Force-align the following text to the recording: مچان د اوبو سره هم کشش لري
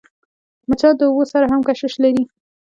مچان 0.69 0.93
د 0.97 1.01
اوبو 1.07 1.23
سره 1.31 1.45
هم 1.51 1.61
کشش 1.67 1.93
لري 2.03 2.23